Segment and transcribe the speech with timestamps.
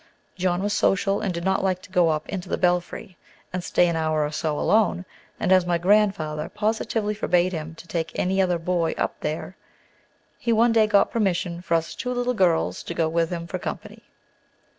[0.35, 3.17] John was social, and did not like to go up into the belfry
[3.53, 5.05] and stay an hour or so alone,
[5.39, 9.55] and as my grandfather positively forbade him to take any other boy up there,
[10.39, 13.59] he one day got permission for us two little girls to go with him, for
[13.59, 14.01] company.